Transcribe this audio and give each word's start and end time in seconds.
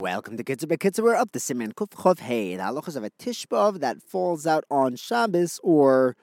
Welcome 0.00 0.36
to 0.38 0.42
Kitzur 0.42 0.66
Bekitzer. 0.66 1.04
We're 1.04 1.14
up 1.14 1.30
to 1.30 1.38
Siman 1.38 1.72
Kuf 1.72 1.90
Chov 1.90 2.18
Hey, 2.18 2.56
the 2.56 2.64
halachas 2.64 2.96
of 2.96 3.04
a 3.04 3.10
Tishbav 3.10 3.78
that 3.78 4.02
falls 4.02 4.44
out 4.44 4.64
on 4.68 4.96
Shabbos 4.96 5.60
or 5.62 6.16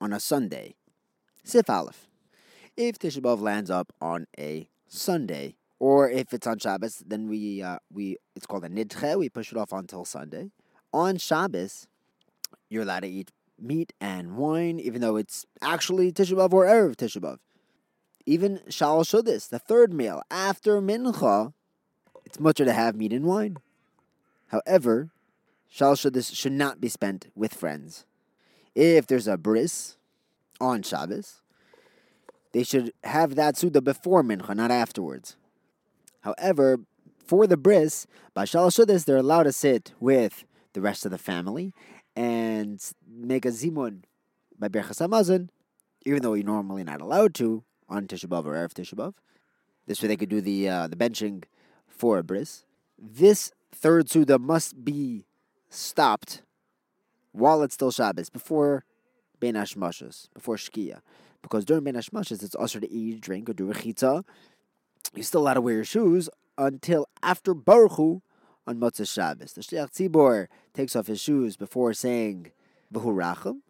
on 0.00 0.14
a 0.14 0.18
Sunday. 0.18 0.74
Sif 1.44 1.68
Aleph. 1.68 2.08
If 2.74 2.98
Tishbav 2.98 3.42
lands 3.42 3.70
up 3.70 3.92
on 4.00 4.28
a 4.38 4.66
Sunday, 4.86 5.56
or 5.78 6.08
if 6.08 6.32
it's 6.32 6.46
on 6.46 6.58
Shabbos, 6.58 7.02
then 7.06 7.28
we 7.28 7.60
uh, 7.60 7.80
we 7.92 8.16
it's 8.34 8.46
called 8.46 8.64
a 8.64 8.70
nidche. 8.70 9.18
We 9.18 9.28
push 9.28 9.52
it 9.52 9.58
off 9.58 9.74
until 9.74 10.06
Sunday. 10.06 10.50
On 10.94 11.18
Shabbos, 11.18 11.86
you're 12.70 12.84
allowed 12.84 13.00
to 13.00 13.08
eat 13.08 13.30
meat 13.58 13.92
and 14.00 14.38
wine, 14.38 14.80
even 14.80 15.02
though 15.02 15.16
it's 15.16 15.44
actually 15.60 16.12
Tisha 16.12 16.50
or 16.50 16.64
erev 16.64 16.96
Tisha 16.96 17.36
Even 18.24 18.60
Shal 18.70 19.04
Shudis, 19.04 19.50
the 19.50 19.58
third 19.58 19.92
meal 19.92 20.22
after 20.30 20.80
Mincha, 20.80 21.52
it's 22.28 22.38
mutter 22.38 22.66
to 22.66 22.72
have 22.74 22.94
meat 22.94 23.14
and 23.14 23.24
wine. 23.24 23.56
However, 24.48 25.10
Shal 25.66 25.94
Shudis 25.94 26.34
should 26.34 26.52
not 26.52 26.78
be 26.78 26.90
spent 26.90 27.28
with 27.34 27.54
friends. 27.54 28.04
If 28.74 29.06
there's 29.06 29.26
a 29.26 29.38
bris 29.38 29.96
on 30.60 30.82
Shabbos, 30.82 31.40
they 32.52 32.64
should 32.64 32.92
have 33.02 33.34
that 33.36 33.56
Suda 33.56 33.80
before 33.80 34.22
Mincha, 34.22 34.54
not 34.54 34.70
afterwards. 34.70 35.36
However, 36.20 36.80
for 37.24 37.46
the 37.46 37.56
bris, 37.56 38.06
by 38.34 38.44
Shal 38.44 38.70
Shudis, 38.70 39.06
they're 39.06 39.16
allowed 39.16 39.44
to 39.44 39.52
sit 39.52 39.94
with 39.98 40.44
the 40.74 40.82
rest 40.82 41.06
of 41.06 41.10
the 41.10 41.18
family 41.18 41.72
and 42.14 42.78
make 43.10 43.46
a 43.46 43.48
zimun 43.48 44.02
by 44.58 44.68
Berchas 44.68 45.00
Hamazon, 45.00 45.48
even 46.04 46.20
though 46.20 46.34
you're 46.34 46.44
normally 46.44 46.84
not 46.84 47.00
allowed 47.00 47.32
to 47.36 47.64
on 47.88 48.06
Tisha 48.06 48.30
or 48.30 48.54
Erev 48.54 48.74
Tisha. 48.74 49.14
This 49.86 50.02
way 50.02 50.08
they 50.08 50.16
could 50.16 50.28
do 50.28 50.42
the 50.42 50.68
uh, 50.68 50.88
the 50.88 50.96
benching 50.96 51.44
for 51.88 52.18
a 52.18 52.22
bris. 52.22 52.64
This 52.98 53.52
third 53.72 54.10
Suda 54.10 54.38
must 54.38 54.84
be 54.84 55.24
stopped 55.68 56.42
while 57.32 57.62
it's 57.62 57.74
still 57.74 57.90
Shabbos, 57.90 58.30
before 58.30 58.84
Ben 59.40 59.54
Hashmashas, 59.54 60.28
before 60.34 60.56
Shkia. 60.56 61.00
Because 61.42 61.64
during 61.64 61.84
Ben 61.84 61.94
Hashmashas, 61.94 62.42
it's 62.42 62.56
assur 62.58 62.80
to 62.80 62.90
eat, 62.90 63.20
drink, 63.20 63.48
or 63.48 63.52
do 63.52 63.66
rechitza. 63.66 64.24
You're 65.14 65.22
still 65.22 65.42
allowed 65.42 65.54
to 65.54 65.60
wear 65.60 65.74
your 65.74 65.84
shoes 65.84 66.28
until 66.56 67.06
after 67.22 67.54
Barchu 67.54 68.20
on 68.66 68.80
Motzei 68.80 69.10
Shabbos. 69.10 69.52
The 69.52 69.62
Shliach 69.62 69.92
Tzibor 69.92 70.48
takes 70.74 70.96
off 70.96 71.06
his 71.06 71.20
shoes 71.20 71.56
before 71.56 71.94
saying 71.94 72.50
V'hurachim, 72.92 73.60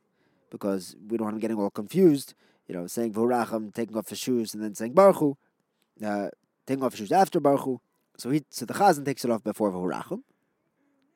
because 0.51 0.97
we 1.09 1.19
don't 1.19 1.27
want 1.27 1.35
him 1.35 1.41
getting 1.41 1.59
all 1.59 1.71
confused. 1.71 2.35
You 2.67 2.75
know, 2.75 2.87
saying 2.87 3.13
V'hurachim, 3.13 3.75
taking 3.75 3.97
off 3.97 4.09
his 4.09 4.19
shoes, 4.19 4.55
and 4.55 4.63
then 4.63 4.75
saying 4.75 4.95
Baruch 4.95 5.37
uh, 6.05 6.29
taking 6.67 6.83
off 6.83 6.93
his 6.93 7.01
shoes 7.01 7.13
after 7.13 7.41
Baruch. 7.41 7.81
So 8.19 8.31
he, 8.31 8.45
so 8.51 8.65
the 8.65 8.75
Chazan 8.75 9.05
takes 9.05 9.25
it 9.25 9.31
off 9.31 9.45
before 9.45 9.71
V'hurachim, 9.71 10.23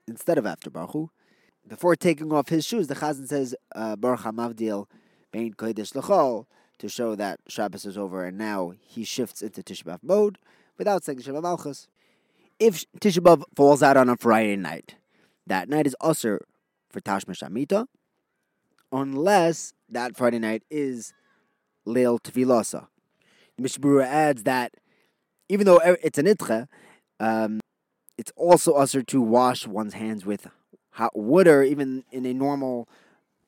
instead 0.06 0.38
of 0.38 0.46
after 0.46 0.70
Baruch 0.70 0.92
Hu. 0.92 1.10
Before 1.68 1.96
taking 1.96 2.32
off 2.32 2.48
his 2.48 2.64
shoes, 2.64 2.86
the 2.86 2.94
Chazan 2.94 3.28
says 3.28 3.54
uh, 3.74 3.96
Baruch 3.96 4.20
HaMavdil 4.20 4.86
Bein 5.32 5.54
Kodesh 5.54 5.94
L'chol, 5.94 6.46
to 6.78 6.88
show 6.88 7.14
that 7.14 7.38
Shabbos 7.46 7.86
is 7.86 7.96
over 7.96 8.24
and 8.24 8.36
now 8.36 8.72
he 8.80 9.04
shifts 9.04 9.40
into 9.40 9.62
Tisha 9.62 9.98
mode 10.02 10.38
without 10.76 11.04
saying 11.04 11.20
Shem 11.20 11.34
Umalchus. 11.34 11.86
If 12.58 12.84
tishbav 13.00 13.44
falls 13.54 13.82
out 13.82 13.96
on 13.96 14.08
a 14.08 14.16
Friday 14.16 14.56
night, 14.56 14.96
that 15.46 15.68
night 15.68 15.86
is 15.86 15.94
usher 16.00 16.40
for 16.90 17.00
Tashmish 17.00 17.42
Amita, 17.42 17.86
unless 18.90 19.74
that 19.88 20.16
Friday 20.16 20.40
night 20.40 20.64
is 20.70 21.12
Leil 21.86 22.20
Tvilasa. 22.20 22.88
Mishbura 23.60 24.04
adds 24.04 24.42
that 24.42 24.74
even 25.48 25.66
though 25.66 25.78
it's 25.78 26.18
an 26.18 26.26
itcha, 26.26 26.66
um, 27.22 27.60
it's 28.18 28.32
also 28.34 28.72
usher 28.72 29.02
to 29.04 29.20
wash 29.22 29.66
one's 29.66 29.94
hands 29.94 30.26
with 30.26 30.48
hot 30.90 31.16
water, 31.16 31.62
even 31.62 32.04
in 32.10 32.26
a 32.26 32.34
normal 32.34 32.88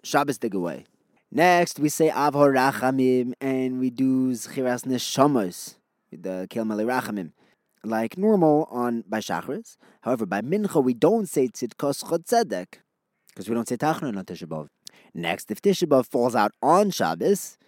Shabbos 0.05 0.39
way. 0.41 0.85
Next, 1.33 1.81
we 1.81 1.89
say 1.89 2.09
Av 2.09 2.35
HaRachamim, 2.35 3.33
and 3.41 3.81
we 3.81 3.91
do 3.91 4.31
Zchiras 4.31 4.85
Neshamos, 4.87 5.75
the 6.13 6.47
Kel 6.49 6.65
Rachamim, 6.65 7.33
like 7.83 8.17
normal 8.17 8.69
on 8.71 9.03
by 9.09 9.19
Shachris. 9.19 9.77
However, 10.03 10.25
by 10.25 10.41
Mincha, 10.41 10.83
we 10.83 10.95
don't 10.95 11.29
say 11.29 11.49
Tzidkascha 11.49 12.25
Tzedek, 12.25 12.75
because 13.29 13.49
we 13.49 13.57
don't 13.57 13.69
say 13.69 13.77
Tachnun 13.77 14.17
on 14.17 14.25
Tisha 14.25 14.69
Next, 15.13 15.51
if 15.51 15.61
Tisha 15.61 16.07
falls 16.07 16.37
out 16.37 16.53
on 16.63 16.93
Shabbos, 16.93 17.59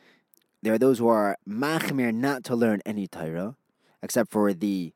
there 0.63 0.75
are 0.75 0.79
those 0.79 1.01
who 1.01 1.09
are 1.09 1.37
machmir 1.49 2.15
not 2.15 2.45
to 2.45 2.55
learn 2.55 2.81
any 2.87 3.09
Torah, 3.09 3.57
except 4.03 4.31
for 4.31 4.55
the 4.55 4.93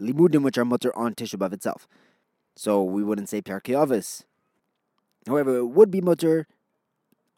limudim 0.00 0.42
which 0.42 0.58
are 0.58 0.64
mutter 0.64 0.96
on 0.96 1.14
Tisha 1.14 1.52
itself. 1.52 1.86
So 2.56 2.82
we 2.82 3.02
wouldn't 3.02 3.28
say 3.28 3.42
Pirkei 3.42 3.74
Avos. 3.74 4.24
However, 5.26 5.58
it 5.58 5.66
would 5.66 5.90
be 5.90 6.00
mutter 6.00 6.46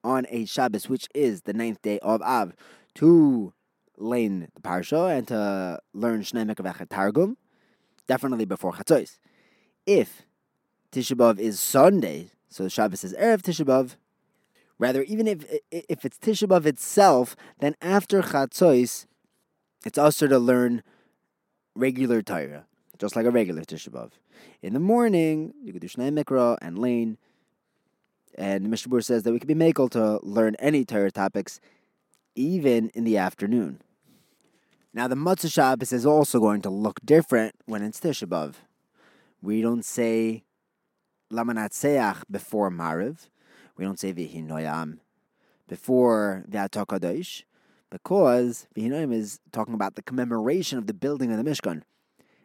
on 0.04 0.26
a 0.30 0.44
Shabbos, 0.44 0.88
which 0.88 1.08
is 1.14 1.42
the 1.42 1.52
ninth 1.52 1.82
day 1.82 1.98
of 2.00 2.22
Av, 2.22 2.54
to 2.96 3.52
learn 3.96 4.48
the 4.54 4.60
Parsha 4.60 5.16
and 5.16 5.28
to 5.28 5.78
learn 5.92 6.22
Shnei 6.22 6.50
Mekavach 6.50 6.88
Targum, 6.88 7.36
definitely 8.06 8.44
before 8.44 8.72
Chatzos. 8.72 9.18
If 9.86 10.22
Tisha 10.92 11.16
B'Av 11.16 11.38
is 11.38 11.60
Sunday, 11.60 12.30
so 12.48 12.68
Shabbos 12.68 13.04
is 13.04 13.14
Erev 13.14 13.42
Tisha 13.42 13.64
B'Av, 13.64 13.96
rather, 14.78 15.02
even 15.02 15.26
if 15.26 15.44
if 15.70 16.04
it's 16.04 16.18
Tisha 16.18 16.48
B'Av 16.48 16.66
itself, 16.66 17.36
then 17.60 17.74
after 17.80 18.22
Chatzos, 18.22 19.06
it's 19.84 19.98
assur 19.98 20.28
to 20.28 20.38
learn 20.38 20.82
regular 21.74 22.22
Torah, 22.22 22.66
just 22.98 23.16
like 23.16 23.26
a 23.26 23.30
regular 23.30 23.62
Tisha 23.62 23.90
B'Av. 23.90 24.12
In 24.62 24.72
the 24.72 24.80
morning, 24.80 25.54
you 25.62 25.72
could 25.72 25.82
do 25.82 25.88
Shnei 25.88 26.12
Mikra 26.12 26.58
and 26.60 26.78
Lane 26.78 27.18
and 28.34 28.70
Mishnah 28.70 29.02
says 29.02 29.22
that 29.24 29.32
we 29.32 29.38
can 29.38 29.48
be 29.48 29.54
makel 29.54 29.90
to 29.90 30.18
learn 30.22 30.54
any 30.58 30.84
Torah 30.84 31.10
topics, 31.10 31.60
even 32.34 32.88
in 32.94 33.04
the 33.04 33.18
afternoon. 33.18 33.82
Now, 34.94 35.08
the 35.08 35.14
Matzah 35.14 35.52
Shabbos 35.52 35.92
is 35.92 36.04
also 36.04 36.38
going 36.38 36.62
to 36.62 36.70
look 36.70 37.00
different 37.04 37.54
when 37.66 37.82
it's 37.82 38.00
Tisha 38.00 38.26
B'Av. 38.26 38.54
We 39.40 39.62
don't 39.62 39.84
say 39.84 40.44
Lamanat 41.32 42.22
before 42.30 42.70
Mariv. 42.70 43.28
We 43.76 43.84
don't 43.84 43.98
say 43.98 44.12
Vihinoyam 44.12 44.98
before 45.68 46.44
V'atakadosh, 46.50 47.44
because 47.92 48.66
Vihinoyam 48.74 49.12
is 49.12 49.38
talking 49.52 49.74
about 49.74 49.96
the 49.96 50.02
commemoration 50.02 50.78
of 50.78 50.86
the 50.86 50.94
building 50.94 51.30
of 51.30 51.36
the 51.36 51.48
Mishkan, 51.48 51.82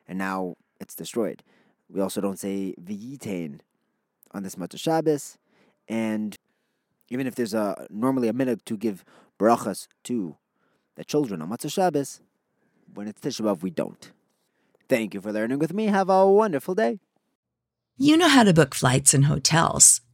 and 0.06 0.20
now 0.20 0.56
it's 0.80 0.94
destroyed. 0.94 1.42
We 1.90 2.02
also 2.02 2.20
don't 2.20 2.38
say 2.38 2.76
V'yitain 2.80 3.62
on 4.32 4.44
this 4.44 4.56
Matzah 4.56 4.78
Shabbos 4.78 5.38
and 5.88 6.36
even 7.10 7.28
if 7.28 7.36
there's 7.36 7.54
a 7.54 7.88
normally 7.90 8.28
a 8.28 8.34
minhag 8.34 8.66
to 8.66 8.76
give 8.76 9.06
brachas 9.40 9.88
to 10.04 10.36
the 10.96 11.06
children 11.06 11.42
on 11.42 11.50
Matzah 11.50 11.72
Shabbos, 11.72 12.20
when 12.94 13.08
it's 13.08 13.22
Tisha 13.22 13.42
B'av, 13.42 13.62
we 13.62 13.70
don't. 13.70 14.12
Thank 14.90 15.14
you 15.14 15.22
for 15.22 15.32
learning 15.32 15.60
with 15.60 15.74
me. 15.74 15.86
Have 15.86 16.10
a 16.10 16.30
wonderful 16.30 16.76
day. 16.76 17.00
You 17.98 18.18
know 18.18 18.28
how 18.28 18.44
to 18.44 18.54
book 18.54 18.76
flights 18.76 19.14
and 19.14 19.26
hotels. 19.26 20.02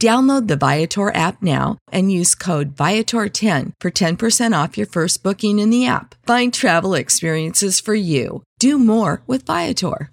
Download 0.00 0.48
the 0.48 0.56
Viator 0.56 1.14
app 1.14 1.42
now 1.42 1.78
and 1.92 2.10
use 2.10 2.34
code 2.34 2.74
Viator10 2.74 3.72
for 3.80 3.90
10% 3.90 4.62
off 4.62 4.76
your 4.76 4.86
first 4.86 5.22
booking 5.22 5.58
in 5.58 5.70
the 5.70 5.86
app. 5.86 6.14
Find 6.26 6.52
travel 6.52 6.94
experiences 6.94 7.78
for 7.78 7.94
you. 7.94 8.42
Do 8.58 8.78
more 8.78 9.22
with 9.26 9.46
Viator. 9.46 10.10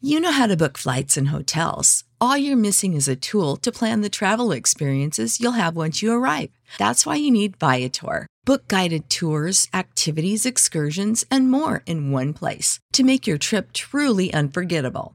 You 0.00 0.20
know 0.20 0.32
how 0.32 0.46
to 0.46 0.56
book 0.56 0.76
flights 0.76 1.16
and 1.16 1.28
hotels. 1.28 2.04
All 2.20 2.36
you're 2.36 2.56
missing 2.56 2.94
is 2.94 3.08
a 3.08 3.16
tool 3.16 3.56
to 3.56 3.72
plan 3.72 4.02
the 4.02 4.10
travel 4.10 4.52
experiences 4.52 5.40
you'll 5.40 5.52
have 5.52 5.76
once 5.76 6.02
you 6.02 6.12
arrive. 6.12 6.50
That's 6.78 7.06
why 7.06 7.16
you 7.16 7.30
need 7.30 7.56
Viator. 7.56 8.26
Book 8.44 8.68
guided 8.68 9.08
tours, 9.08 9.68
activities, 9.72 10.44
excursions, 10.44 11.24
and 11.30 11.50
more 11.50 11.82
in 11.86 12.10
one 12.10 12.32
place 12.32 12.78
to 12.92 13.04
make 13.04 13.26
your 13.26 13.38
trip 13.38 13.72
truly 13.72 14.32
unforgettable. 14.32 15.14